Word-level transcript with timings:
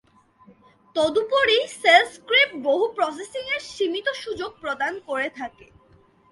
তদুপরি 0.95 1.57
shell 1.81 2.03
script 2.15 2.53
বহু-প্রসেসিং 2.63 3.43
এর 3.55 3.61
সীমিত 3.65 4.07
সুযোগ 4.23 4.51
প্রদান 4.61 4.93
করে 5.07 5.27
থাকে। 5.39 5.67